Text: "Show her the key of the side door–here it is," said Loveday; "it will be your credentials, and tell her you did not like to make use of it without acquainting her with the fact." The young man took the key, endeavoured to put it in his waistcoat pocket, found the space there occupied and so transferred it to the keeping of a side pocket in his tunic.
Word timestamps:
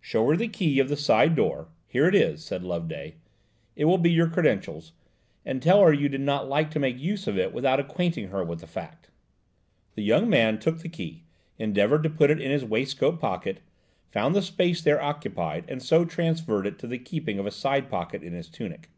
"Show 0.00 0.30
her 0.30 0.36
the 0.36 0.46
key 0.46 0.78
of 0.78 0.88
the 0.88 0.96
side 0.96 1.34
door–here 1.34 2.06
it 2.06 2.14
is," 2.14 2.44
said 2.44 2.62
Loveday; 2.62 3.16
"it 3.74 3.86
will 3.86 3.98
be 3.98 4.12
your 4.12 4.28
credentials, 4.28 4.92
and 5.44 5.60
tell 5.60 5.80
her 5.80 5.92
you 5.92 6.08
did 6.08 6.20
not 6.20 6.48
like 6.48 6.70
to 6.70 6.78
make 6.78 7.00
use 7.00 7.26
of 7.26 7.36
it 7.36 7.52
without 7.52 7.80
acquainting 7.80 8.28
her 8.28 8.44
with 8.44 8.60
the 8.60 8.68
fact." 8.68 9.10
The 9.96 10.04
young 10.04 10.30
man 10.30 10.60
took 10.60 10.78
the 10.82 10.88
key, 10.88 11.24
endeavoured 11.58 12.04
to 12.04 12.10
put 12.10 12.30
it 12.30 12.40
in 12.40 12.52
his 12.52 12.64
waistcoat 12.64 13.18
pocket, 13.18 13.58
found 14.12 14.36
the 14.36 14.42
space 14.42 14.82
there 14.82 15.02
occupied 15.02 15.64
and 15.66 15.82
so 15.82 16.04
transferred 16.04 16.68
it 16.68 16.78
to 16.78 16.86
the 16.86 16.96
keeping 16.96 17.40
of 17.40 17.46
a 17.46 17.50
side 17.50 17.90
pocket 17.90 18.22
in 18.22 18.34
his 18.34 18.48
tunic. 18.48 18.88